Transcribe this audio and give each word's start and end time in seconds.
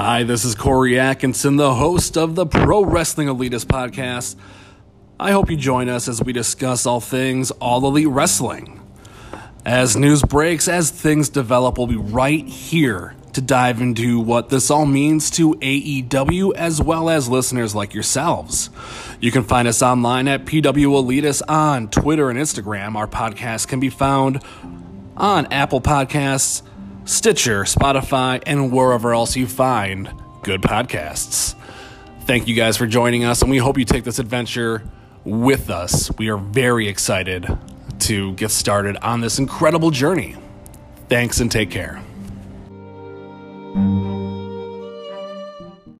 Hi, 0.00 0.22
this 0.22 0.44
is 0.44 0.54
Corey 0.54 0.96
Atkinson, 0.96 1.56
the 1.56 1.74
host 1.74 2.16
of 2.16 2.36
the 2.36 2.46
Pro 2.46 2.84
Wrestling 2.84 3.26
Elitist 3.26 3.64
podcast. 3.64 4.36
I 5.18 5.32
hope 5.32 5.50
you 5.50 5.56
join 5.56 5.88
us 5.88 6.06
as 6.06 6.22
we 6.22 6.32
discuss 6.32 6.86
all 6.86 7.00
things 7.00 7.50
All 7.50 7.84
Elite 7.84 8.06
Wrestling. 8.06 8.80
As 9.66 9.96
news 9.96 10.22
breaks, 10.22 10.68
as 10.68 10.92
things 10.92 11.28
develop, 11.28 11.78
we'll 11.78 11.88
be 11.88 11.96
right 11.96 12.46
here 12.46 13.16
to 13.32 13.40
dive 13.40 13.80
into 13.80 14.20
what 14.20 14.50
this 14.50 14.70
all 14.70 14.86
means 14.86 15.30
to 15.30 15.54
AEW 15.54 16.54
as 16.54 16.80
well 16.80 17.10
as 17.10 17.28
listeners 17.28 17.74
like 17.74 17.92
yourselves. 17.92 18.70
You 19.20 19.32
can 19.32 19.42
find 19.42 19.66
us 19.66 19.82
online 19.82 20.28
at 20.28 20.44
PW 20.44 20.62
Elitist 20.62 21.42
on 21.48 21.90
Twitter 21.90 22.30
and 22.30 22.38
Instagram. 22.38 22.94
Our 22.94 23.08
podcast 23.08 23.66
can 23.66 23.80
be 23.80 23.90
found 23.90 24.44
on 25.16 25.46
Apple 25.52 25.80
Podcasts, 25.80 26.62
Stitcher, 27.08 27.62
Spotify, 27.64 28.42
and 28.44 28.70
wherever 28.70 29.14
else 29.14 29.34
you 29.34 29.46
find 29.46 30.12
good 30.42 30.60
podcasts. 30.60 31.54
Thank 32.26 32.46
you 32.46 32.54
guys 32.54 32.76
for 32.76 32.86
joining 32.86 33.24
us, 33.24 33.40
and 33.40 33.50
we 33.50 33.56
hope 33.56 33.78
you 33.78 33.86
take 33.86 34.04
this 34.04 34.18
adventure 34.18 34.82
with 35.24 35.70
us. 35.70 36.10
We 36.18 36.28
are 36.28 36.36
very 36.36 36.86
excited 36.86 37.48
to 38.00 38.34
get 38.34 38.50
started 38.50 38.98
on 38.98 39.22
this 39.22 39.38
incredible 39.38 39.90
journey. 39.90 40.36
Thanks 41.08 41.40
and 41.40 41.50
take 41.50 41.70
care. 41.70 42.02